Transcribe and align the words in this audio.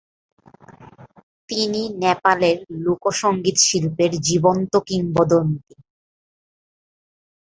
তিনি 1.49 1.81
নেপালের 2.03 2.57
লোক 2.79 3.03
সংগীত 3.21 3.57
শিল্পের 3.67 4.11
জীবন্ত 4.27 4.73
কিংবদন্তি। 4.87 5.75